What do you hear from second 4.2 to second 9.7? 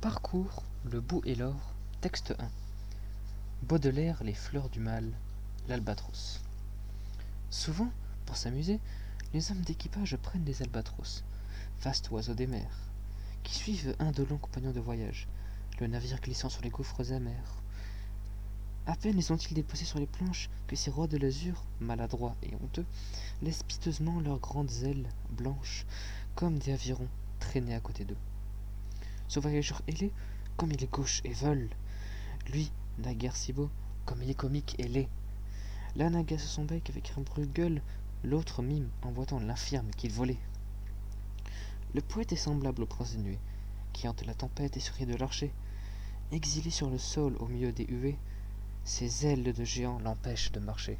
les fleurs du mal, l'albatros. Souvent, pour s'amuser, les hommes